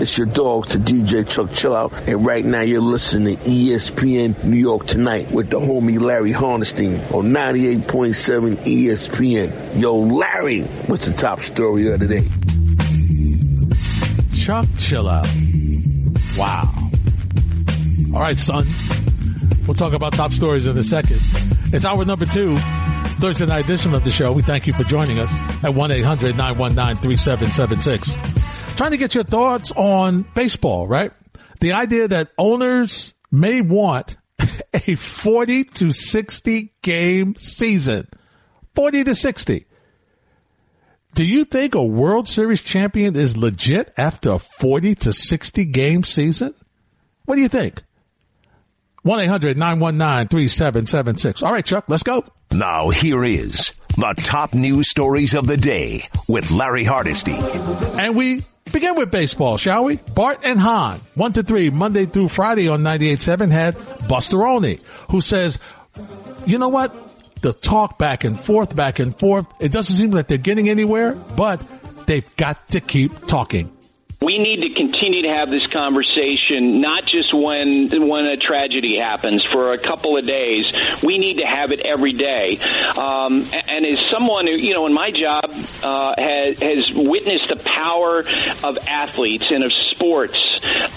It's 0.00 0.16
your 0.16 0.28
dog 0.28 0.68
to 0.68 0.78
DJ 0.78 1.28
Chuck 1.28 1.52
Chill 1.52 1.76
Out. 1.76 1.92
And 2.08 2.24
right 2.24 2.42
now 2.42 2.62
you're 2.62 2.80
listening 2.80 3.36
to 3.36 3.44
ESPN 3.44 4.42
New 4.44 4.56
York 4.56 4.86
Tonight 4.86 5.30
with 5.30 5.50
the 5.50 5.60
homie 5.60 6.00
Larry 6.00 6.32
Hardesty 6.32 6.86
on 6.86 7.26
98.7 7.26 8.64
ESPN. 8.64 9.78
Yo, 9.78 9.98
Larry, 9.98 10.62
what's 10.62 11.04
the 11.06 11.12
top 11.12 11.40
story 11.40 11.86
of 11.88 12.00
the 12.00 12.08
day? 12.08 12.26
Chuck 14.34 14.64
Chill 14.78 15.06
Out. 15.06 15.28
Wow. 16.38 16.72
All 18.14 18.22
right, 18.22 18.38
son. 18.38 18.64
We'll 19.66 19.74
talk 19.74 19.92
about 19.92 20.14
top 20.14 20.32
stories 20.32 20.66
in 20.66 20.78
a 20.78 20.84
second. 20.84 21.20
It's 21.74 21.84
hour 21.84 22.06
number 22.06 22.24
two, 22.24 22.56
Thursday 23.20 23.44
night 23.44 23.66
edition 23.66 23.92
of 23.94 24.02
the 24.04 24.10
show. 24.10 24.32
We 24.32 24.40
thank 24.40 24.66
you 24.66 24.72
for 24.72 24.84
joining 24.84 25.18
us 25.18 25.30
at 25.62 25.74
1-800-919-3776. 25.74 28.30
Trying 28.80 28.92
to 28.92 28.96
get 28.96 29.14
your 29.14 29.24
thoughts 29.24 29.72
on 29.76 30.22
baseball, 30.34 30.88
right? 30.88 31.12
The 31.60 31.74
idea 31.74 32.08
that 32.08 32.30
owners 32.38 33.12
may 33.30 33.60
want 33.60 34.16
a 34.72 34.94
40 34.94 35.64
to 35.64 35.92
60 35.92 36.72
game 36.80 37.36
season. 37.36 38.08
40 38.74 39.04
to 39.04 39.14
60. 39.14 39.66
Do 41.14 41.26
you 41.26 41.44
think 41.44 41.74
a 41.74 41.84
World 41.84 42.26
Series 42.26 42.62
champion 42.62 43.16
is 43.16 43.36
legit 43.36 43.92
after 43.98 44.30
a 44.30 44.38
40 44.38 44.94
to 44.94 45.12
60 45.12 45.66
game 45.66 46.02
season? 46.02 46.54
What 47.26 47.34
do 47.34 47.42
you 47.42 47.48
think? 47.48 47.82
1-800-919-3776. 49.04 51.42
All 51.42 51.52
right, 51.52 51.66
Chuck, 51.66 51.84
let's 51.88 52.02
go. 52.02 52.24
Now 52.50 52.88
here 52.88 53.24
is 53.24 53.74
the 53.96 54.14
top 54.16 54.54
news 54.54 54.88
stories 54.88 55.34
of 55.34 55.46
the 55.46 55.58
day 55.58 56.08
with 56.28 56.50
Larry 56.50 56.84
Hardesty. 56.84 57.36
And 57.98 58.16
we 58.16 58.42
begin 58.70 58.94
with 58.96 59.10
baseball, 59.10 59.56
shall 59.56 59.84
we? 59.84 59.96
Bart 60.14 60.40
and 60.42 60.58
Hahn, 60.58 61.00
1 61.14 61.32
to 61.34 61.42
3, 61.42 61.70
Monday 61.70 62.06
through 62.06 62.28
Friday 62.28 62.68
on 62.68 62.80
98.7 62.82 63.50
had 63.50 63.76
Buster 64.08 64.44
Olney, 64.46 64.78
who 65.10 65.20
says, 65.20 65.58
you 66.46 66.58
know 66.58 66.68
what? 66.68 66.94
The 67.42 67.52
talk 67.52 67.98
back 67.98 68.24
and 68.24 68.38
forth, 68.38 68.76
back 68.76 68.98
and 68.98 69.16
forth, 69.16 69.46
it 69.60 69.72
doesn't 69.72 69.94
seem 69.94 70.10
like 70.10 70.26
they're 70.26 70.38
getting 70.38 70.68
anywhere, 70.68 71.14
but 71.36 71.60
they've 72.06 72.36
got 72.36 72.68
to 72.70 72.80
keep 72.80 73.26
talking. 73.26 73.72
We 74.22 74.36
need 74.36 74.60
to 74.60 74.68
continue 74.68 75.22
to 75.22 75.30
have 75.30 75.50
this 75.50 75.66
conversation, 75.66 76.82
not 76.82 77.06
just 77.06 77.32
when 77.32 77.88
when 78.06 78.26
a 78.26 78.36
tragedy 78.36 78.98
happens 78.98 79.42
for 79.42 79.72
a 79.72 79.78
couple 79.78 80.18
of 80.18 80.26
days. 80.26 80.70
We 81.02 81.16
need 81.16 81.38
to 81.38 81.46
have 81.46 81.72
it 81.72 81.86
every 81.86 82.12
day. 82.12 82.58
Um, 82.98 83.46
and 83.66 83.86
as 83.86 83.98
someone 84.10 84.46
who, 84.46 84.52
you 84.52 84.74
know, 84.74 84.84
in 84.86 84.92
my 84.92 85.10
job 85.10 85.44
uh, 85.82 86.14
has 86.18 86.58
has 86.58 86.92
witnessed 86.94 87.48
the 87.48 87.56
power 87.56 88.18
of 88.62 88.76
athletes 88.90 89.46
and 89.50 89.64
of 89.64 89.72
sports 89.72 90.38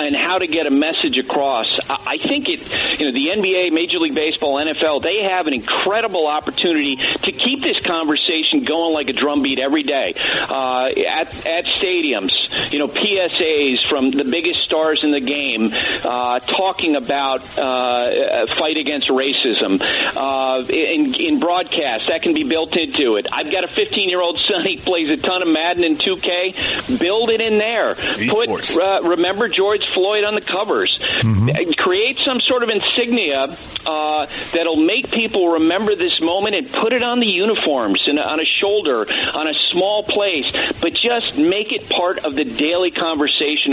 and 0.02 0.14
how 0.14 0.40
to 0.40 0.48
get 0.48 0.68
a 0.68 0.72
message 0.72 1.18
across, 1.18 1.80
I 1.90 2.18
think 2.18 2.50
it. 2.50 2.60
You 3.00 3.06
know, 3.06 3.14
the 3.14 3.42
NBA, 3.42 3.72
Major 3.72 4.00
League 4.00 4.16
Baseball, 4.16 4.62
NFL, 4.62 5.02
they 5.02 5.24
have 5.24 5.48
an 5.48 5.54
incredible 5.54 6.28
opportunity 6.28 6.98
to 6.98 7.32
keep 7.32 7.62
this 7.62 7.80
conversation 7.80 8.66
going 8.66 8.94
like 8.94 9.08
a 9.08 9.14
drumbeat 9.14 9.60
every 9.60 9.84
day 9.84 10.14
uh, 10.50 10.88
at 10.88 11.48
at 11.48 11.64
stadiums. 11.68 12.74
You 12.74 12.80
know. 12.80 12.88
PSAs 13.14 13.88
from 13.88 14.10
the 14.12 14.24
biggest 14.24 14.64
stars 14.64 15.04
in 15.04 15.12
the 15.12 15.20
game 15.20 15.70
uh, 16.06 16.40
talking 16.40 16.96
about 16.96 17.42
uh, 17.58 18.46
fight 18.56 18.78
against 18.78 19.10
racism 19.10 19.82
uh, 19.82 20.64
in, 20.66 21.14
in 21.16 21.40
broadcast. 21.40 22.08
That 22.08 22.22
can 22.22 22.34
be 22.34 22.44
built 22.44 22.76
into 22.76 23.16
it. 23.16 23.28
I've 23.32 23.52
got 23.52 23.64
a 23.64 23.68
15 23.68 24.10
year 24.10 24.22
old 24.22 24.40
son. 24.40 24.64
He 24.74 24.78
plays 24.78 25.10
a 25.12 25.18
ton 25.18 25.42
of 25.42 25.50
Madden 25.50 25.84
and 25.84 26.00
2K. 26.00 26.98
Build 27.00 27.30
it 27.30 27.42
in 27.42 27.58
there. 27.58 27.96
Put 27.96 28.78
uh, 28.78 29.02
remember 29.04 29.48
George 29.50 29.86
Floyd 29.94 30.24
on 30.24 30.36
the 30.36 30.42
covers. 30.42 30.98
Mm-hmm. 31.20 31.72
Create 31.78 32.18
some 32.18 32.40
sort 32.40 32.64
of 32.64 32.70
insignia 32.70 33.56
uh, 33.86 34.26
that'll 34.54 34.78
make 34.78 35.12
people 35.12 35.50
remember 35.50 35.96
this 35.96 36.22
moment 36.22 36.56
and 36.56 36.72
put 36.72 36.94
it 36.94 37.04
on 37.04 37.20
the 37.20 37.28
uniforms 37.28 38.08
and 38.08 38.18
on 38.20 38.40
a 38.40 38.46
shoulder 38.46 39.06
on 39.36 39.48
a 39.48 39.54
small 39.72 40.02
place. 40.02 40.50
But 40.82 40.94
just 40.94 41.38
make 41.38 41.74
it 41.74 41.90
part 41.90 42.26
of 42.26 42.36
the 42.36 42.46
daily 42.46 42.90
conversation 42.90 43.03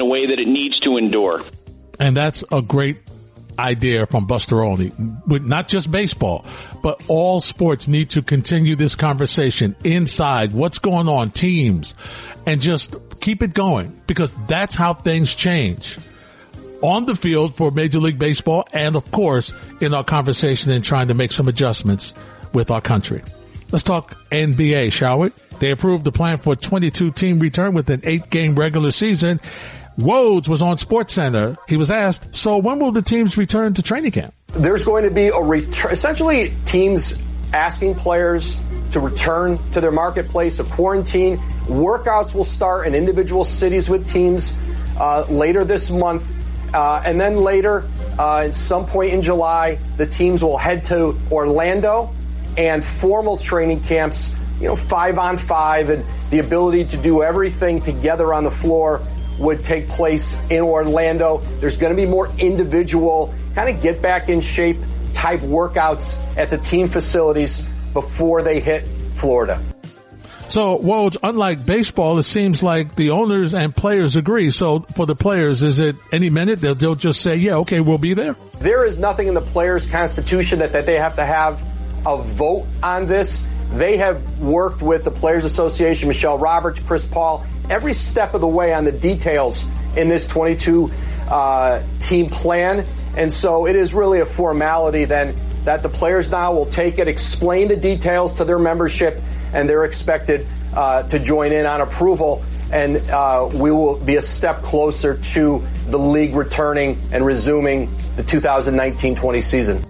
a 0.00 0.04
way 0.04 0.26
that 0.26 0.38
it 0.38 0.48
needs 0.48 0.78
to 0.80 0.96
endure. 0.96 1.42
And 1.98 2.16
that's 2.16 2.44
a 2.50 2.62
great 2.62 2.98
idea 3.58 4.06
from 4.06 4.26
Buster 4.26 4.62
Olney. 4.62 4.92
With 5.26 5.44
not 5.44 5.68
just 5.68 5.90
baseball, 5.90 6.44
but 6.82 7.02
all 7.08 7.40
sports 7.40 7.88
need 7.88 8.10
to 8.10 8.22
continue 8.22 8.76
this 8.76 8.96
conversation 8.96 9.76
inside 9.84 10.52
what's 10.52 10.78
going 10.78 11.08
on, 11.08 11.30
teams, 11.30 11.94
and 12.46 12.60
just 12.60 12.96
keep 13.20 13.42
it 13.42 13.52
going 13.52 14.00
because 14.06 14.32
that's 14.46 14.74
how 14.74 14.94
things 14.94 15.34
change 15.34 15.98
on 16.82 17.04
the 17.04 17.14
field 17.14 17.54
for 17.54 17.70
Major 17.70 17.98
League 17.98 18.18
Baseball 18.18 18.66
and 18.72 18.96
of 18.96 19.10
course 19.10 19.52
in 19.80 19.92
our 19.92 20.04
conversation 20.04 20.72
and 20.72 20.82
trying 20.82 21.08
to 21.08 21.14
make 21.14 21.30
some 21.30 21.46
adjustments 21.46 22.14
with 22.54 22.70
our 22.70 22.80
country. 22.80 23.22
Let's 23.72 23.84
talk 23.84 24.16
NBA, 24.32 24.92
shall 24.92 25.20
we? 25.20 25.30
They 25.60 25.70
approved 25.70 26.04
the 26.04 26.10
plan 26.10 26.38
for 26.38 26.54
a 26.54 26.56
22 26.56 27.12
team 27.12 27.38
return 27.38 27.72
with 27.72 27.88
an 27.90 28.00
eight 28.02 28.28
game 28.28 28.56
regular 28.56 28.90
season. 28.90 29.40
Woj 29.96 30.48
was 30.48 30.60
on 30.60 30.76
SportsCenter. 30.76 31.56
He 31.68 31.76
was 31.76 31.90
asked, 31.90 32.34
so 32.34 32.56
when 32.56 32.80
will 32.80 32.90
the 32.90 33.02
teams 33.02 33.36
return 33.36 33.74
to 33.74 33.82
training 33.82 34.12
camp? 34.12 34.34
There's 34.54 34.84
going 34.84 35.04
to 35.04 35.10
be 35.10 35.28
a 35.28 35.38
return, 35.38 35.92
essentially 35.92 36.52
teams 36.64 37.16
asking 37.52 37.94
players 37.94 38.58
to 38.90 38.98
return 38.98 39.58
to 39.72 39.80
their 39.80 39.92
marketplace 39.92 40.58
of 40.58 40.68
quarantine. 40.70 41.36
Workouts 41.66 42.34
will 42.34 42.44
start 42.44 42.88
in 42.88 42.94
individual 42.94 43.44
cities 43.44 43.88
with 43.88 44.10
teams 44.10 44.52
uh, 44.98 45.26
later 45.28 45.64
this 45.64 45.90
month. 45.90 46.24
Uh, 46.74 47.02
and 47.04 47.20
then 47.20 47.36
later, 47.36 47.88
uh, 48.18 48.38
at 48.38 48.56
some 48.56 48.86
point 48.86 49.12
in 49.12 49.22
July, 49.22 49.78
the 49.96 50.06
teams 50.06 50.42
will 50.42 50.58
head 50.58 50.84
to 50.86 51.18
Orlando 51.30 52.12
and 52.56 52.84
formal 52.84 53.36
training 53.36 53.80
camps 53.80 54.32
you 54.60 54.66
know, 54.66 54.76
five 54.76 55.18
on 55.18 55.38
five 55.38 55.88
and 55.88 56.04
the 56.30 56.38
ability 56.38 56.84
to 56.84 56.96
do 56.98 57.22
everything 57.22 57.80
together 57.80 58.32
on 58.34 58.44
the 58.44 58.50
floor 58.50 59.00
would 59.38 59.64
take 59.64 59.88
place 59.88 60.38
in 60.50 60.60
Orlando. 60.60 61.38
There's 61.60 61.78
going 61.78 61.96
to 61.96 62.00
be 62.00 62.06
more 62.06 62.30
individual, 62.38 63.34
kind 63.54 63.74
of 63.74 63.82
get 63.82 64.02
back 64.02 64.28
in 64.28 64.42
shape 64.42 64.76
type 65.14 65.40
workouts 65.40 66.18
at 66.36 66.50
the 66.50 66.58
team 66.58 66.88
facilities 66.88 67.62
before 67.94 68.42
they 68.42 68.60
hit 68.60 68.86
Florida. 69.14 69.60
So, 70.50 70.78
Woj, 70.78 71.16
unlike 71.22 71.64
baseball, 71.64 72.18
it 72.18 72.24
seems 72.24 72.60
like 72.60 72.96
the 72.96 73.10
owners 73.10 73.54
and 73.54 73.74
players 73.74 74.16
agree. 74.16 74.50
So, 74.50 74.80
for 74.80 75.06
the 75.06 75.14
players, 75.14 75.62
is 75.62 75.78
it 75.78 75.94
any 76.10 76.28
minute 76.28 76.60
they'll, 76.60 76.74
they'll 76.74 76.96
just 76.96 77.20
say, 77.20 77.36
yeah, 77.36 77.54
okay, 77.58 77.78
we'll 77.80 77.98
be 77.98 78.14
there? 78.14 78.34
There 78.58 78.84
is 78.84 78.98
nothing 78.98 79.28
in 79.28 79.34
the 79.34 79.40
players' 79.40 79.86
constitution 79.86 80.58
that, 80.58 80.72
that 80.72 80.86
they 80.86 80.96
have 80.96 81.16
to 81.16 81.24
have 81.24 81.62
a 82.06 82.22
vote 82.22 82.66
on 82.82 83.06
this. 83.06 83.44
They 83.72 83.98
have 83.98 84.40
worked 84.40 84.82
with 84.82 85.04
the 85.04 85.10
Players 85.10 85.44
Association, 85.44 86.08
Michele 86.08 86.38
Roberts, 86.38 86.80
Chris 86.80 87.06
Paul, 87.06 87.46
every 87.68 87.94
step 87.94 88.34
of 88.34 88.40
the 88.40 88.48
way 88.48 88.72
on 88.72 88.84
the 88.84 88.92
details 88.92 89.64
in 89.96 90.08
this 90.08 90.26
22 90.26 90.90
uh, 91.28 91.82
team 92.00 92.28
plan. 92.28 92.84
And 93.16 93.32
so 93.32 93.66
it 93.66 93.76
is 93.76 93.94
really 93.94 94.20
a 94.20 94.26
formality 94.26 95.04
then 95.04 95.34
that 95.64 95.82
the 95.82 95.88
players 95.88 96.30
now 96.30 96.52
will 96.52 96.66
take 96.66 96.98
it, 96.98 97.06
explain 97.06 97.68
the 97.68 97.76
details 97.76 98.34
to 98.34 98.44
their 98.44 98.58
membership, 98.58 99.20
and 99.52 99.68
they're 99.68 99.84
expected 99.84 100.46
uh, 100.74 101.02
to 101.04 101.18
join 101.18 101.52
in 101.52 101.66
on 101.66 101.80
approval. 101.80 102.42
And 102.72 102.96
uh, 103.10 103.48
we 103.52 103.70
will 103.70 103.98
be 103.98 104.16
a 104.16 104.22
step 104.22 104.62
closer 104.62 105.16
to 105.16 105.66
the 105.88 105.98
league 105.98 106.34
returning 106.34 107.00
and 107.12 107.26
resuming 107.26 107.90
the 108.16 108.22
2019 108.22 109.16
20 109.16 109.40
season. 109.40 109.84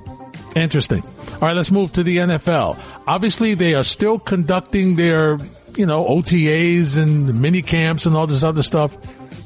Interesting. 0.57 1.03
All 1.41 1.49
right, 1.49 1.57
let's 1.57 1.71
move 1.71 1.93
to 1.93 2.03
the 2.03 2.19
NFL. 2.19 2.79
Obviously, 3.07 3.55
they 3.55 3.75
are 3.75 3.83
still 3.83 4.19
conducting 4.19 4.97
their, 4.97 5.39
you 5.75 5.87
know, 5.87 6.05
OTAs 6.05 6.99
and 6.99 7.41
mini 7.41 7.63
camps 7.63 8.05
and 8.05 8.15
all 8.15 8.27
this 8.27 8.43
other 8.43 8.63
stuff 8.63 8.95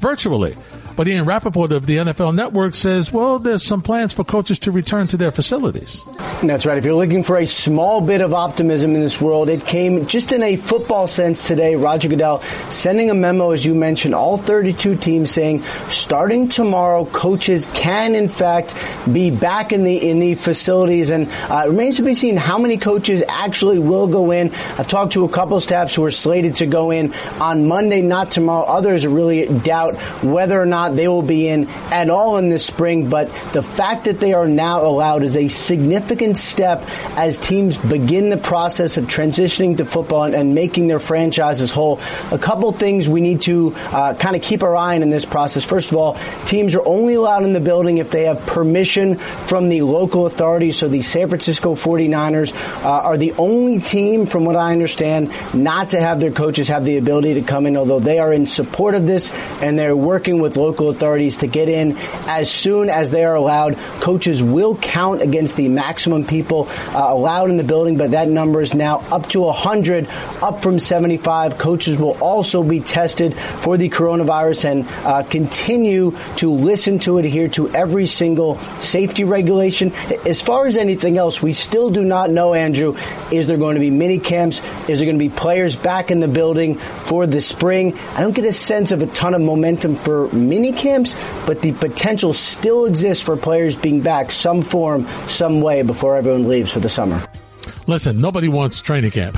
virtually. 0.01 0.55
But 0.95 1.07
Ian 1.07 1.25
Rapoport 1.25 1.71
of 1.71 1.85
the 1.85 1.97
NFL 1.97 2.33
Network 2.35 2.75
says, 2.75 3.11
well, 3.11 3.39
there's 3.39 3.65
some 3.65 3.81
plans 3.81 4.13
for 4.13 4.23
coaches 4.23 4.59
to 4.59 4.71
return 4.71 5.07
to 5.07 5.17
their 5.17 5.31
facilities. 5.31 6.03
That's 6.41 6.65
right. 6.65 6.77
If 6.77 6.85
you're 6.85 6.95
looking 6.95 7.23
for 7.23 7.37
a 7.37 7.45
small 7.45 8.01
bit 8.01 8.21
of 8.21 8.33
optimism 8.33 8.95
in 8.95 9.01
this 9.01 9.19
world, 9.19 9.49
it 9.49 9.65
came 9.65 10.07
just 10.07 10.31
in 10.31 10.41
a 10.41 10.55
football 10.55 11.07
sense 11.07 11.47
today. 11.47 11.75
Roger 11.75 12.07
Goodell 12.07 12.41
sending 12.69 13.09
a 13.09 13.13
memo, 13.13 13.51
as 13.51 13.65
you 13.65 13.75
mentioned, 13.75 14.15
all 14.15 14.37
32 14.37 14.95
teams 14.97 15.31
saying 15.31 15.63
starting 15.89 16.47
tomorrow, 16.49 17.05
coaches 17.05 17.65
can 17.73 18.15
in 18.15 18.29
fact 18.29 18.75
be 19.11 19.31
back 19.31 19.73
in 19.73 19.83
the 19.83 20.09
in 20.09 20.19
the 20.19 20.35
facilities, 20.35 21.09
and 21.09 21.29
uh, 21.49 21.63
it 21.65 21.69
remains 21.69 21.97
to 21.97 22.03
be 22.03 22.15
seen 22.15 22.37
how 22.37 22.57
many 22.57 22.77
coaches 22.77 23.23
actually 23.27 23.79
will 23.79 24.07
go 24.07 24.31
in. 24.31 24.51
I've 24.77 24.87
talked 24.87 25.13
to 25.13 25.25
a 25.25 25.29
couple 25.29 25.59
staffs 25.59 25.95
who 25.95 26.03
are 26.03 26.11
slated 26.11 26.57
to 26.57 26.65
go 26.65 26.91
in 26.91 27.13
on 27.41 27.67
Monday, 27.67 28.01
not 28.01 28.31
tomorrow. 28.31 28.65
Others 28.65 29.07
really 29.07 29.47
doubt 29.59 29.95
whether 30.23 30.61
or 30.61 30.65
not 30.65 30.84
not 30.85 30.95
they 30.95 31.07
will 31.07 31.21
be 31.21 31.47
in 31.47 31.67
at 31.91 32.09
all 32.09 32.37
in 32.37 32.49
this 32.49 32.65
spring, 32.65 33.09
but 33.09 33.27
the 33.53 33.63
fact 33.63 34.05
that 34.05 34.19
they 34.19 34.33
are 34.33 34.47
now 34.47 34.85
allowed 34.85 35.23
is 35.23 35.35
a 35.35 35.47
significant 35.47 36.37
step 36.37 36.85
as 37.17 37.39
teams 37.39 37.77
begin 37.77 38.29
the 38.29 38.37
process 38.37 38.97
of 38.97 39.05
transitioning 39.05 39.77
to 39.77 39.85
football 39.85 40.23
and, 40.23 40.35
and 40.35 40.55
making 40.55 40.87
their 40.87 40.99
franchises 40.99 41.71
whole. 41.71 41.99
A 42.31 42.37
couple 42.37 42.71
things 42.71 43.07
we 43.09 43.21
need 43.21 43.41
to 43.43 43.73
uh, 43.75 44.13
kind 44.13 44.35
of 44.35 44.41
keep 44.41 44.63
our 44.63 44.75
eye 44.75 44.95
on 44.95 45.01
in 45.01 45.09
this 45.09 45.25
process. 45.25 45.63
First 45.63 45.91
of 45.91 45.97
all, 45.97 46.17
teams 46.45 46.75
are 46.75 46.85
only 46.85 47.15
allowed 47.15 47.43
in 47.43 47.53
the 47.53 47.59
building 47.59 47.97
if 47.97 48.11
they 48.11 48.23
have 48.23 48.45
permission 48.45 49.15
from 49.15 49.69
the 49.69 49.81
local 49.81 50.25
authorities. 50.25 50.77
So 50.77 50.87
the 50.87 51.01
San 51.01 51.29
Francisco 51.29 51.75
49ers 51.75 52.53
uh, 52.83 52.89
are 52.89 53.17
the 53.17 53.33
only 53.33 53.79
team, 53.79 54.27
from 54.27 54.45
what 54.45 54.55
I 54.55 54.71
understand, 54.71 55.31
not 55.53 55.91
to 55.91 55.99
have 55.99 56.19
their 56.19 56.31
coaches 56.31 56.67
have 56.67 56.85
the 56.85 56.97
ability 56.97 57.35
to 57.35 57.41
come 57.41 57.65
in, 57.65 57.77
although 57.77 57.99
they 57.99 58.19
are 58.19 58.31
in 58.31 58.45
support 58.47 58.95
of 58.95 59.07
this 59.07 59.31
and 59.61 59.77
they're 59.77 59.95
working 59.95 60.39
with 60.39 60.57
local 60.57 60.74
authorities 60.79 61.37
to 61.37 61.47
get 61.47 61.69
in 61.69 61.97
as 62.27 62.51
soon 62.51 62.89
as 62.89 63.11
they 63.11 63.23
are 63.23 63.35
allowed. 63.35 63.77
Coaches 64.01 64.43
will 64.43 64.75
count 64.75 65.21
against 65.21 65.57
the 65.57 65.69
maximum 65.69 66.25
people 66.25 66.67
uh, 66.69 67.05
allowed 67.07 67.49
in 67.49 67.57
the 67.57 67.63
building, 67.63 67.97
but 67.97 68.11
that 68.11 68.27
number 68.27 68.61
is 68.61 68.73
now 68.73 68.99
up 69.11 69.27
to 69.29 69.41
100, 69.41 70.07
up 70.41 70.61
from 70.61 70.79
75. 70.79 71.57
Coaches 71.57 71.97
will 71.97 72.17
also 72.21 72.63
be 72.63 72.79
tested 72.79 73.33
for 73.35 73.77
the 73.77 73.89
coronavirus 73.89 74.65
and 74.65 74.87
uh, 75.05 75.23
continue 75.23 76.15
to 76.37 76.51
listen 76.51 76.99
to 76.99 77.17
adhere 77.17 77.47
to 77.49 77.69
every 77.69 78.05
single 78.05 78.57
safety 78.79 79.23
regulation. 79.23 79.91
As 80.25 80.41
far 80.41 80.67
as 80.67 80.77
anything 80.77 81.17
else, 81.17 81.41
we 81.41 81.53
still 81.53 81.89
do 81.89 82.03
not 82.03 82.29
know, 82.29 82.53
Andrew, 82.53 82.97
is 83.31 83.47
there 83.47 83.57
going 83.57 83.75
to 83.75 83.79
be 83.79 83.89
mini 83.89 84.19
camps? 84.19 84.59
Is 84.87 84.99
there 84.99 85.05
going 85.05 85.19
to 85.19 85.23
be 85.23 85.29
players 85.29 85.75
back 85.75 86.11
in 86.11 86.19
the 86.19 86.27
building 86.27 86.75
for 86.75 87.27
the 87.27 87.41
spring? 87.41 87.97
I 88.15 88.21
don't 88.21 88.35
get 88.35 88.45
a 88.45 88.53
sense 88.53 88.91
of 88.91 89.01
a 89.01 89.07
ton 89.07 89.33
of 89.33 89.41
momentum 89.41 89.95
for 89.95 90.27
mini 90.29 90.64
camps, 90.71 91.15
but 91.45 91.61
the 91.61 91.71
potential 91.73 92.33
still 92.33 92.85
exists 92.85 93.23
for 93.23 93.37
players 93.37 93.75
being 93.75 94.01
back 94.01 94.31
some 94.31 94.63
form, 94.63 95.07
some 95.27 95.61
way 95.61 95.81
before 95.81 96.15
everyone 96.15 96.47
leaves 96.47 96.71
for 96.71 96.79
the 96.79 96.89
summer. 96.89 97.21
Listen, 97.87 98.19
nobody 98.19 98.47
wants 98.47 98.81
training 98.81 99.11
camp. 99.11 99.37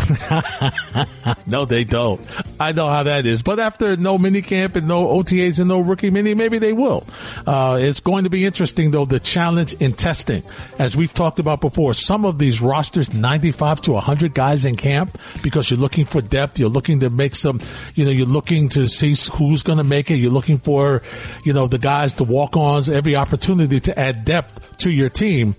no, 1.47 1.65
they 1.65 1.83
don't. 1.83 2.21
I 2.59 2.71
know 2.71 2.88
how 2.88 3.03
that 3.03 3.25
is. 3.25 3.44
But 3.44 3.59
after 3.59 3.97
no 3.97 4.17
mini 4.17 4.41
camp 4.41 4.77
and 4.77 4.88
no 4.88 5.07
OTAs 5.07 5.59
and 5.59 5.67
no 5.67 5.81
rookie 5.81 6.09
mini, 6.09 6.33
maybe 6.33 6.57
they 6.57 6.71
will. 6.71 7.05
Uh, 7.45 7.77
it's 7.81 7.99
going 7.99 8.23
to 8.23 8.29
be 8.29 8.45
interesting 8.45 8.91
though, 8.91 9.05
the 9.05 9.19
challenge 9.19 9.73
in 9.73 9.94
testing. 9.94 10.44
As 10.79 10.95
we've 10.95 11.13
talked 11.13 11.39
about 11.39 11.59
before, 11.59 11.94
some 11.94 12.23
of 12.23 12.38
these 12.38 12.61
rosters, 12.61 13.13
95 13.13 13.81
to 13.81 13.91
100 13.94 14.33
guys 14.33 14.63
in 14.63 14.77
camp 14.77 15.17
because 15.44 15.69
you're 15.69 15.79
looking 15.79 16.05
for 16.05 16.21
depth. 16.21 16.57
You're 16.57 16.69
looking 16.69 17.01
to 17.01 17.09
make 17.09 17.35
some, 17.35 17.59
you 17.95 18.05
know, 18.05 18.11
you're 18.11 18.25
looking 18.25 18.69
to 18.69 18.88
see 18.88 19.13
who's 19.33 19.63
going 19.63 19.77
to 19.77 19.83
make 19.83 20.09
it. 20.09 20.15
You're 20.15 20.31
looking 20.31 20.57
for, 20.57 21.01
you 21.44 21.51
know, 21.51 21.67
the 21.67 21.79
guys, 21.79 22.13
the 22.13 22.23
walk-ons, 22.23 22.88
every 22.88 23.17
opportunity 23.17 23.81
to 23.81 23.99
add 23.99 24.23
depth 24.23 24.77
to 24.77 24.89
your 24.89 25.09
team 25.09 25.55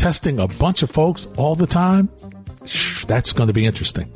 testing 0.00 0.38
a 0.38 0.48
bunch 0.48 0.82
of 0.82 0.90
folks 0.90 1.28
all 1.36 1.54
the 1.54 1.66
time, 1.66 2.08
that's 3.06 3.34
going 3.34 3.48
to 3.48 3.52
be 3.52 3.66
interesting. 3.66 4.10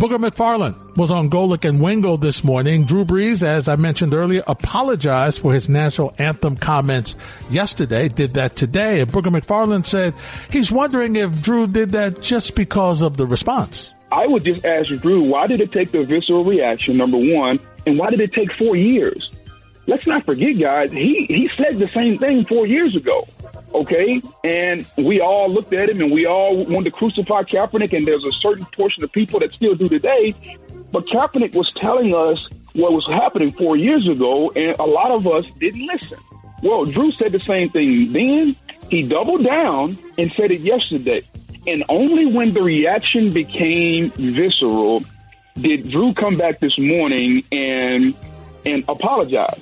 Booger 0.00 0.16
McFarland 0.16 0.96
was 0.96 1.10
on 1.10 1.28
Golic 1.28 1.68
and 1.68 1.82
Wingo 1.82 2.16
this 2.16 2.42
morning. 2.42 2.86
Drew 2.86 3.04
Brees, 3.04 3.42
as 3.42 3.68
I 3.68 3.76
mentioned 3.76 4.14
earlier, 4.14 4.42
apologized 4.46 5.40
for 5.40 5.52
his 5.52 5.68
national 5.68 6.14
anthem 6.16 6.56
comments 6.56 7.14
yesterday, 7.50 8.08
did 8.08 8.34
that 8.34 8.56
today. 8.56 9.02
And 9.02 9.12
Booger 9.12 9.38
McFarland 9.38 9.84
said 9.84 10.14
he's 10.50 10.72
wondering 10.72 11.16
if 11.16 11.42
Drew 11.42 11.66
did 11.66 11.90
that 11.90 12.22
just 12.22 12.54
because 12.54 13.02
of 13.02 13.18
the 13.18 13.26
response. 13.26 13.94
I 14.10 14.26
would 14.26 14.44
just 14.44 14.64
ask 14.64 14.88
Drew, 14.88 15.24
why 15.24 15.46
did 15.46 15.60
it 15.60 15.72
take 15.72 15.90
the 15.90 16.04
visceral 16.04 16.42
reaction, 16.42 16.96
number 16.96 17.18
one, 17.18 17.60
and 17.86 17.98
why 17.98 18.08
did 18.08 18.20
it 18.20 18.32
take 18.32 18.50
four 18.54 18.76
years? 18.76 19.30
Let's 19.86 20.06
not 20.06 20.24
forget, 20.24 20.58
guys, 20.58 20.90
he, 20.90 21.26
he 21.26 21.50
said 21.54 21.78
the 21.78 21.90
same 21.94 22.16
thing 22.18 22.46
four 22.46 22.66
years 22.66 22.96
ago 22.96 23.26
okay? 23.74 24.22
And 24.44 24.86
we 24.96 25.20
all 25.20 25.48
looked 25.50 25.72
at 25.72 25.88
him 25.88 26.00
and 26.00 26.12
we 26.12 26.26
all 26.26 26.64
wanted 26.64 26.84
to 26.84 26.90
crucify 26.90 27.42
Kaepernick, 27.42 27.92
and 27.96 28.06
there's 28.06 28.24
a 28.24 28.32
certain 28.32 28.66
portion 28.66 29.04
of 29.04 29.12
people 29.12 29.40
that 29.40 29.52
still 29.52 29.74
do 29.74 29.88
today. 29.88 30.34
But 30.90 31.06
Kaepernick 31.06 31.54
was 31.54 31.72
telling 31.72 32.14
us 32.14 32.48
what 32.74 32.92
was 32.92 33.06
happening 33.06 33.52
four 33.52 33.76
years 33.76 34.08
ago, 34.08 34.50
and 34.54 34.78
a 34.78 34.84
lot 34.84 35.10
of 35.10 35.26
us 35.26 35.46
didn't 35.58 35.86
listen. 35.86 36.18
Well, 36.62 36.84
Drew 36.84 37.12
said 37.12 37.32
the 37.32 37.40
same 37.40 37.70
thing 37.70 38.12
then. 38.12 38.56
He 38.88 39.02
doubled 39.02 39.42
down 39.44 39.96
and 40.18 40.30
said 40.32 40.52
it 40.52 40.60
yesterday. 40.60 41.22
And 41.66 41.84
only 41.88 42.26
when 42.26 42.52
the 42.52 42.62
reaction 42.62 43.32
became 43.32 44.10
visceral 44.12 45.02
did 45.54 45.90
Drew 45.90 46.12
come 46.14 46.36
back 46.36 46.60
this 46.60 46.78
morning 46.78 47.44
and 47.52 48.14
and 48.64 48.84
apologize. 48.88 49.60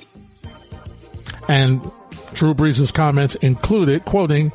And 1.47 1.81
Drew 2.33 2.53
Brees' 2.53 2.93
comments 2.93 3.35
included, 3.35 4.05
quoting, 4.05 4.51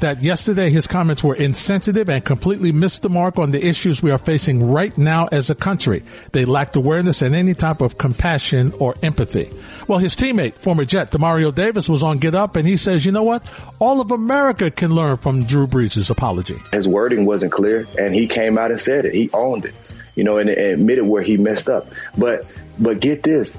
that 0.00 0.22
yesterday 0.22 0.70
his 0.70 0.86
comments 0.86 1.22
were 1.22 1.34
insensitive 1.34 2.08
and 2.08 2.24
completely 2.24 2.72
missed 2.72 3.02
the 3.02 3.08
mark 3.08 3.38
on 3.38 3.50
the 3.50 3.64
issues 3.64 4.02
we 4.02 4.10
are 4.10 4.18
facing 4.18 4.70
right 4.70 4.96
now 4.96 5.28
as 5.32 5.50
a 5.50 5.54
country. 5.54 6.02
They 6.32 6.44
lacked 6.44 6.76
awareness 6.76 7.22
and 7.22 7.34
any 7.34 7.54
type 7.54 7.80
of 7.80 7.98
compassion 7.98 8.72
or 8.78 8.94
empathy. 9.02 9.50
Well, 9.86 9.98
his 9.98 10.14
teammate, 10.16 10.54
former 10.54 10.84
Jet 10.84 11.10
Demario 11.10 11.54
Davis, 11.54 11.88
was 11.88 12.02
on 12.02 12.18
Get 12.18 12.34
Up 12.34 12.56
and 12.56 12.66
he 12.66 12.76
says, 12.76 13.04
you 13.04 13.12
know 13.12 13.22
what? 13.22 13.42
All 13.78 14.00
of 14.00 14.10
America 14.10 14.70
can 14.70 14.94
learn 14.94 15.16
from 15.16 15.44
Drew 15.44 15.66
Brees' 15.66 16.10
apology. 16.10 16.56
His 16.72 16.86
wording 16.86 17.26
wasn't 17.26 17.52
clear 17.52 17.86
and 17.98 18.14
he 18.14 18.26
came 18.26 18.58
out 18.58 18.70
and 18.70 18.80
said 18.80 19.06
it. 19.06 19.14
He 19.14 19.30
owned 19.32 19.64
it, 19.64 19.74
you 20.14 20.24
know, 20.24 20.38
and, 20.38 20.48
and 20.48 20.80
admitted 20.80 21.06
where 21.06 21.22
he 21.22 21.36
messed 21.36 21.68
up. 21.68 21.88
But, 22.16 22.46
but 22.78 23.00
get 23.00 23.22
this. 23.22 23.56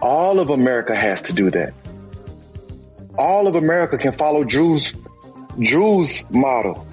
All 0.00 0.40
of 0.40 0.48
America 0.48 0.96
has 0.96 1.20
to 1.22 1.34
do 1.34 1.50
that 1.50 1.74
all 3.20 3.46
of 3.46 3.54
America 3.54 3.98
can 3.98 4.12
follow 4.12 4.44
Drew's 4.44 4.94
Drew's 5.58 6.24
model 6.30 6.86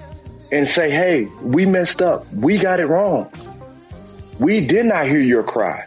and 0.52 0.68
say, 0.68 0.90
"Hey, 0.90 1.26
we 1.42 1.64
messed 1.64 2.02
up. 2.02 2.30
We 2.32 2.58
got 2.58 2.80
it 2.80 2.86
wrong. 2.86 3.30
We 4.38 4.60
did 4.60 4.86
not 4.86 5.06
hear 5.06 5.20
your 5.20 5.42
cry. 5.42 5.84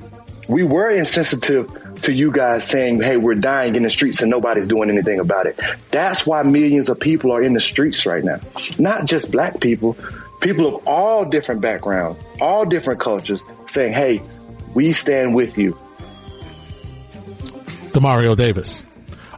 We 0.50 0.64
were 0.64 0.90
insensitive 0.90 1.70
to 2.02 2.12
you 2.12 2.32
guys 2.32 2.64
saying, 2.64 3.02
"Hey, 3.02 3.18
we're 3.18 3.36
dying 3.36 3.76
in 3.76 3.84
the 3.84 3.90
streets 3.90 4.22
and 4.22 4.32
nobody's 4.32 4.66
doing 4.66 4.90
anything 4.90 5.20
about 5.20 5.46
it." 5.46 5.60
That's 5.92 6.26
why 6.26 6.42
millions 6.44 6.90
of 6.90 7.00
people 7.00 7.32
are 7.32 7.42
in 7.42 7.54
the 7.54 7.60
streets 7.60 8.06
right 8.08 8.24
now. 8.24 8.40
Not 8.80 9.06
just 9.06 9.32
black 9.32 9.60
people, 9.60 9.96
people 10.42 10.66
of 10.66 10.88
all 10.88 11.24
different 11.24 11.62
backgrounds, 11.62 12.20
all 12.42 12.66
different 12.66 13.00
cultures 13.00 13.42
saying, 13.70 13.94
"Hey, 13.94 14.22
we 14.74 14.92
stand 14.92 15.36
with 15.36 15.58
you." 15.58 15.78
Demario 17.94 18.36
Davis. 18.36 18.84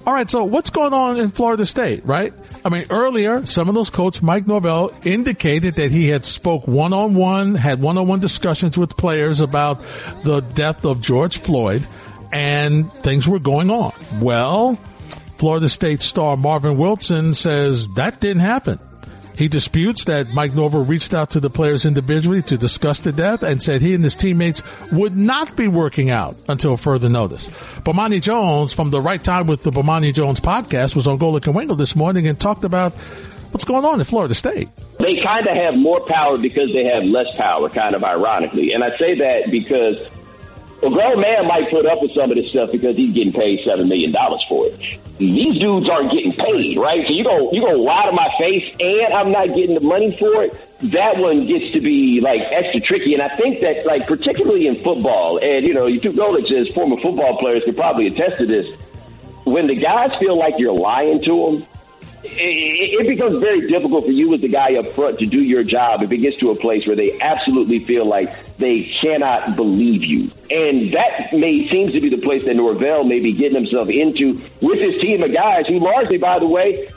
All 0.06 0.14
right, 0.14 0.30
so 0.30 0.44
what's 0.44 0.70
going 0.70 0.94
on 0.94 1.18
in 1.18 1.32
Florida 1.32 1.66
State, 1.66 2.06
right? 2.06 2.34
I 2.66 2.70
mean, 2.70 2.86
earlier, 2.90 3.46
some 3.46 3.70
of 3.70 3.76
those 3.76 3.90
coach 3.90 4.22
Mike 4.22 4.46
Norvell 4.46 4.92
indicated 5.04 5.76
that 5.76 5.92
he 5.92 6.10
had 6.10 6.26
spoke 6.26 6.68
one 6.68 6.92
on 6.92 7.14
one, 7.14 7.56
had 7.56 7.82
one 7.82 7.98
on 7.98 8.08
one 8.08 8.20
discussions 8.20 8.78
with 8.78 8.98
players 8.98 9.40
about 9.40 9.82
the 10.24 10.42
death 10.42 10.84
of 10.84 11.00
George 11.02 11.38
Floyd, 11.38 11.88
and 12.34 12.92
things 12.92 13.28
were 13.30 13.40
going 13.40 13.72
on. 13.72 13.94
Well, 14.22 14.76
Florida 15.38 15.70
State 15.70 16.02
star 16.02 16.36
Marvin 16.36 16.78
Wilson 16.78 17.34
says 17.34 17.88
that 17.96 18.20
didn't 18.20 18.42
happen. 18.42 18.80
He 19.36 19.48
disputes 19.48 20.06
that 20.06 20.34
Mike 20.34 20.54
Norvell 20.54 20.84
reached 20.86 21.14
out 21.14 21.32
to 21.32 21.40
the 21.40 21.50
players 21.50 21.86
individually 21.86 22.42
to 22.44 22.58
discuss 22.58 23.00
the 23.00 23.12
death 23.12 23.44
and 23.44 23.62
said 23.62 23.82
he 23.82 23.94
and 23.94 24.04
his 24.04 24.16
teammates 24.16 24.62
would 24.92 25.18
not 25.18 25.56
be 25.56 25.68
working 25.68 26.10
out 26.10 26.38
until 26.48 26.78
further 26.78 27.10
notice. 27.10 27.50
Bomani 27.82 28.22
Jones 28.22 28.74
from 28.74 28.92
the 28.92 29.02
Right 29.02 29.24
Time 29.24 29.48
with 29.48 29.64
the 29.64 29.72
Bomani 29.72 30.14
Jones 30.14 30.40
podcast 30.40 30.96
was 30.96 31.08
on 31.08 31.18
Golic 31.18 31.46
and 31.46 31.56
Wingo 31.56 31.76
this 31.76 31.96
morning 31.96 32.28
and 32.28 32.40
talked 32.40 32.64
about 32.64 32.94
what's 33.52 33.66
going 33.66 33.86
on 33.86 34.00
in 34.00 34.06
Florida 34.06 34.34
State. 34.36 34.70
They 35.00 35.22
kind 35.22 35.48
of 35.48 35.56
have 35.56 35.76
more 35.78 36.02
power 36.02 36.38
because 36.38 36.72
they 36.74 36.86
have 36.86 37.04
less 37.04 37.36
power, 37.36 37.70
kind 37.70 37.96
of 37.96 38.04
ironically. 38.04 38.74
And 38.74 38.84
I 38.84 38.98
say 38.98 39.16
that 39.20 39.50
because 39.52 39.98
a 40.84 40.90
grown 40.90 41.22
man 41.22 41.48
might 41.48 41.70
put 41.70 41.86
up 41.86 42.02
with 42.02 42.12
some 42.12 42.30
of 42.30 42.38
this 42.38 42.50
stuff 42.50 42.72
because 42.72 42.98
he's 42.98 43.14
getting 43.14 43.34
paid 43.34 43.62
seven 43.66 43.88
million 43.88 44.12
dollars 44.12 44.44
for 44.50 44.68
it. 44.68 44.80
These 45.18 45.60
dudes 45.60 45.90
aren't 45.90 46.12
getting 46.12 46.34
paid, 46.34 46.78
right? 46.78 47.08
So 47.08 47.14
you 47.14 47.24
go 47.24 47.52
you 47.52 47.62
go 47.62 47.72
lie 47.72 48.06
to 48.08 48.12
my 48.12 48.30
face, 48.38 48.66
and 48.80 49.14
I'm 49.14 49.32
not 49.32 49.48
getting 49.48 49.76
the 49.76 49.82
money 49.82 50.16
for 50.18 50.44
it. 50.44 50.58
That 50.92 51.18
one 51.18 51.46
gets 51.48 51.72
to 51.74 51.80
be 51.80 52.20
like 52.22 52.42
extra 52.52 52.82
tricky, 52.82 53.14
and 53.14 53.22
I 53.22 53.30
think 53.36 53.62
that 53.62 53.86
like 53.86 54.08
particularly 54.08 54.68
in 54.68 54.76
football, 54.76 55.38
and 55.38 55.66
you 55.68 55.74
know, 55.74 55.88
you 55.88 56.00
two 56.00 56.12
Golic 56.12 56.52
as 56.52 56.74
former 56.74 56.98
football 56.98 57.38
players 57.38 57.64
could 57.64 57.78
probably 57.78 58.08
attest 58.08 58.40
to 58.40 58.46
this. 58.46 58.68
When 59.46 59.68
the 59.68 59.76
guys 59.76 60.12
feel 60.20 60.38
like 60.38 60.56
you're 60.58 60.74
lying 60.76 61.22
to 61.24 61.46
them, 61.46 61.68
it, 62.38 63.08
becomes 63.08 63.40
very 63.40 63.68
difficult 63.68 64.06
for 64.06 64.12
you 64.12 64.34
as 64.34 64.42
the 64.42 64.48
guy 64.48 64.76
up 64.76 64.86
front 64.88 65.20
to 65.20 65.26
do 65.26 65.42
your 65.42 65.64
job 65.64 66.02
if 66.04 66.12
it 66.12 66.18
gets 66.18 66.38
to 66.38 66.50
a 66.50 66.56
place 66.56 66.86
where 66.88 66.96
they 66.96 67.20
absolutely 67.20 67.80
feel 67.86 68.06
like 68.06 68.58
they 68.58 68.84
cannot 68.84 69.56
believe 69.56 70.04
you. 70.04 70.32
And 70.50 70.94
that 70.94 71.34
may 71.34 71.68
seems 71.68 71.94
to 71.94 72.02
be 72.02 72.10
the 72.10 72.18
place 72.18 72.46
that 72.46 72.56
Norvell 72.56 73.04
may 73.04 73.20
be 73.20 73.34
getting 73.34 73.56
himself 73.56 73.90
into 73.90 74.42
with 74.62 74.80
his 74.80 75.02
team 75.02 75.24
of 75.24 75.34
guys 75.34 75.68
who 75.68 75.80
largely, 75.80 76.18
by 76.18 76.40
the 76.40 76.48
way, 76.48 76.90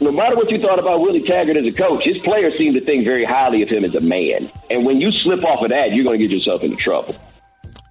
no 0.00 0.10
matter 0.10 0.36
what 0.36 0.50
you 0.50 0.60
thought 0.60 0.78
about 0.78 1.00
Willie 1.00 1.22
Taggart 1.22 1.56
as 1.56 1.66
a 1.66 1.72
coach, 1.72 2.04
his 2.04 2.18
players 2.18 2.58
seem 2.58 2.74
to 2.74 2.80
think 2.80 3.04
very 3.04 3.24
highly 3.24 3.62
of 3.62 3.68
him 3.68 3.84
as 3.84 3.94
a 3.94 4.00
man. 4.00 4.50
And 4.70 4.84
when 4.84 5.00
you 5.00 5.12
slip 5.12 5.44
off 5.44 5.62
of 5.62 5.70
that, 5.70 5.92
you're 5.92 6.04
going 6.04 6.18
to 6.18 6.26
get 6.26 6.34
yourself 6.34 6.62
into 6.62 6.76
trouble. 6.76 7.14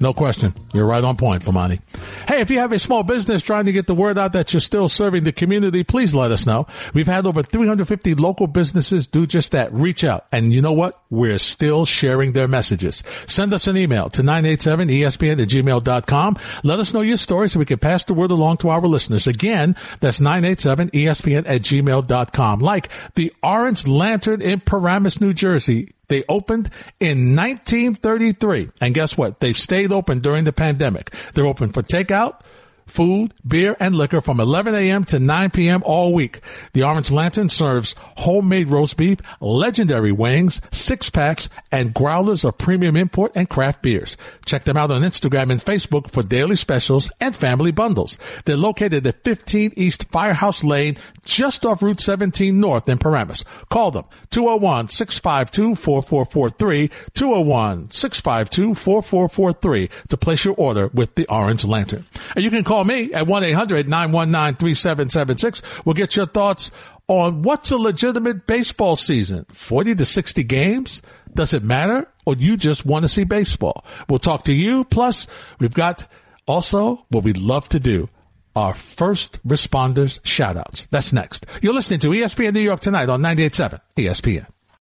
No 0.03 0.13
question. 0.13 0.53
You're 0.73 0.85
right 0.85 1.01
on 1.01 1.15
point, 1.15 1.45
Bomani. 1.45 1.79
Hey, 2.27 2.41
if 2.41 2.49
you 2.49 2.59
have 2.59 2.73
a 2.73 2.77
small 2.77 3.03
business 3.03 3.41
trying 3.41 3.63
to 3.67 3.71
get 3.71 3.87
the 3.87 3.95
word 3.95 4.17
out 4.17 4.33
that 4.33 4.51
you're 4.51 4.59
still 4.59 4.89
serving 4.89 5.23
the 5.23 5.31
community, 5.31 5.85
please 5.85 6.13
let 6.13 6.29
us 6.29 6.45
know. 6.45 6.67
We've 6.93 7.07
had 7.07 7.25
over 7.25 7.41
350 7.41 8.15
local 8.15 8.47
businesses 8.47 9.07
do 9.07 9.25
just 9.25 9.53
that. 9.53 9.71
Reach 9.71 10.03
out. 10.03 10.25
And 10.29 10.51
you 10.51 10.61
know 10.61 10.73
what? 10.73 11.01
We're 11.09 11.39
still 11.39 11.85
sharing 11.85 12.33
their 12.33 12.49
messages. 12.49 13.01
Send 13.27 13.53
us 13.53 13.67
an 13.67 13.77
email 13.77 14.09
to 14.09 14.23
987ESPN 14.23 15.41
at 15.41 15.47
gmail.com. 15.47 16.37
Let 16.65 16.79
us 16.79 16.93
know 16.93 16.99
your 16.99 17.15
story 17.15 17.47
so 17.47 17.59
we 17.59 17.65
can 17.65 17.79
pass 17.79 18.03
the 18.03 18.13
word 18.13 18.31
along 18.31 18.57
to 18.57 18.69
our 18.71 18.81
listeners. 18.81 19.25
Again, 19.25 19.77
that's 20.01 20.19
987ESPN 20.19 21.45
at 21.47 21.61
gmail.com. 21.61 22.59
Like 22.59 22.89
the 23.15 23.31
Orange 23.41 23.87
Lantern 23.87 24.41
in 24.41 24.59
Paramus, 24.59 25.21
New 25.21 25.33
Jersey 25.33 25.92
they 26.07 26.23
opened 26.27 26.69
in 26.99 27.35
1933. 27.35 28.69
And 28.81 28.93
guess 28.93 29.17
what? 29.17 29.39
They've 29.39 29.57
stayed 29.57 29.91
open 29.91 30.19
during 30.19 30.43
the 30.43 30.53
pandemic. 30.53 31.13
They're 31.33 31.45
open 31.45 31.69
for 31.69 31.81
takeout, 31.81 32.41
food, 32.85 33.33
beer, 33.47 33.75
and 33.79 33.95
liquor 33.95 34.21
from 34.21 34.39
11 34.39 34.75
a.m. 34.75 35.03
to 35.05 35.19
9 35.19 35.49
p.m. 35.51 35.81
all 35.85 36.13
week. 36.13 36.41
The 36.73 36.83
Orange 36.83 37.11
Lantern 37.11 37.49
serves 37.49 37.95
homemade 37.97 38.69
roast 38.69 38.97
beef, 38.97 39.19
legendary 39.39 40.11
wings, 40.11 40.61
six 40.71 41.09
packs, 41.09 41.49
and 41.71 41.93
growlers 41.93 42.43
of 42.43 42.57
premium 42.57 42.95
import 42.95 43.31
and 43.35 43.47
craft 43.49 43.81
beers. 43.81 44.17
Check 44.45 44.65
them 44.65 44.77
out 44.77 44.91
on 44.91 45.01
Instagram 45.01 45.51
and 45.51 45.63
Facebook 45.63 46.09
for 46.09 46.23
daily 46.23 46.55
specials 46.55 47.11
and 47.19 47.35
family 47.35 47.71
bundles. 47.71 48.17
They're 48.45 48.57
located 48.57 49.05
at 49.07 49.23
15 49.23 49.73
East 49.75 50.09
Firehouse 50.11 50.63
Lane, 50.63 50.97
just 51.25 51.65
off 51.65 51.81
Route 51.81 52.01
17 52.01 52.59
North 52.59 52.89
in 52.89 52.97
Paramus. 52.97 53.45
Call 53.69 53.91
them 53.91 54.05
201-652-4443, 54.31 56.91
201-652-4443 57.13 59.89
to 60.09 60.17
place 60.17 60.45
your 60.45 60.55
order 60.57 60.89
with 60.93 61.15
the 61.15 61.27
Orange 61.27 61.65
Lantern. 61.65 62.05
And 62.35 62.43
you 62.43 62.49
can 62.49 62.63
call 62.63 62.72
me 62.81 63.11
at 63.11 63.25
1-800-919-3776. 63.25 65.85
We'll 65.85 65.93
get 65.93 66.15
your 66.15 66.25
thoughts 66.25 66.71
on 67.09 67.41
what's 67.41 67.71
a 67.71 67.77
legitimate 67.77 68.47
baseball 68.47 68.95
season. 68.95 69.45
40 69.51 69.95
to 69.95 70.05
60 70.05 70.45
games? 70.45 71.01
Does 71.33 71.53
it 71.53 71.63
matter? 71.63 72.07
Or 72.25 72.35
you 72.35 72.55
just 72.55 72.85
want 72.85 73.03
to 73.03 73.09
see 73.09 73.25
baseball? 73.25 73.83
We'll 74.07 74.19
talk 74.19 74.45
to 74.45 74.53
you. 74.53 74.85
Plus, 74.85 75.27
we've 75.59 75.73
got 75.73 76.07
also 76.47 77.05
what 77.09 77.25
we 77.25 77.33
love 77.33 77.67
to 77.69 77.79
do 77.79 78.09
our 78.55 78.73
first 78.73 79.45
responders 79.47 80.19
shout 80.23 80.57
outs. 80.57 80.87
That's 80.91 81.11
next. 81.11 81.45
You're 81.61 81.73
listening 81.73 81.99
to 82.01 82.09
ESPN 82.09 82.53
New 82.53 82.61
York 82.61 82.81
tonight 82.81 83.09
on 83.09 83.21
98.7 83.21 83.79
ESPN. 83.97 84.52